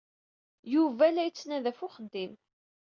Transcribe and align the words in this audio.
Yuba 0.73 1.05
la 1.13 1.23
yettnadi 1.27 1.69
ɣef 1.71 1.79
uxeddim. 1.85 2.33